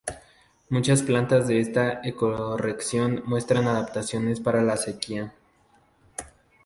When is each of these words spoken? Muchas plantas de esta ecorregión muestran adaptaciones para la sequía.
Muchas 0.69 1.03
plantas 1.03 1.47
de 1.47 1.59
esta 1.59 2.01
ecorregión 2.03 3.21
muestran 3.27 3.67
adaptaciones 3.67 4.39
para 4.39 4.63
la 4.63 4.75
sequía. 4.75 5.31